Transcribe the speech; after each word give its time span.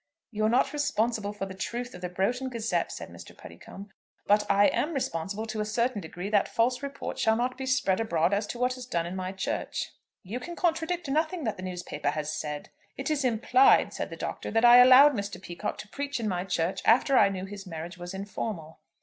"You 0.31 0.45
are 0.45 0.49
not 0.49 0.73
responsible 0.73 1.31
for 1.31 1.45
the 1.45 1.53
truth 1.53 1.93
of 1.93 2.01
the 2.01 2.09
'Broughton 2.09 2.49
Gazette,"' 2.49 2.91
said 2.91 3.09
Mr. 3.09 3.37
Puddicombe. 3.37 3.91
"But 4.25 4.49
I 4.49 4.65
am 4.69 4.95
responsible 4.95 5.45
to 5.45 5.59
a 5.59 5.63
certain 5.65 6.01
degree 6.01 6.27
that 6.31 6.47
false 6.49 6.81
reports 6.81 7.21
shall 7.21 7.35
not 7.35 7.55
be 7.55 7.67
spread 7.67 7.99
abroad 7.99 8.33
as 8.33 8.47
to 8.47 8.57
what 8.57 8.77
is 8.77 8.87
done 8.87 9.05
in 9.05 9.15
my 9.15 9.31
church." 9.31 9.91
"You 10.23 10.39
can 10.39 10.55
contradict 10.55 11.07
nothing 11.07 11.43
that 11.43 11.55
the 11.57 11.61
newspaper 11.61 12.09
has 12.09 12.33
said." 12.33 12.69
"It 12.97 13.11
is 13.11 13.23
implied," 13.23 13.93
said 13.93 14.09
the 14.09 14.15
Doctor, 14.17 14.49
"that 14.49 14.65
I 14.65 14.77
allowed 14.77 15.11
Mr. 15.13 15.39
Peacocke 15.39 15.77
to 15.77 15.87
preach 15.89 16.19
in 16.19 16.27
my 16.27 16.45
church 16.45 16.81
after 16.83 17.15
I 17.15 17.29
knew 17.29 17.45
his 17.45 17.67
marriage 17.67 17.99
was 17.99 18.15
informal." 18.15 18.79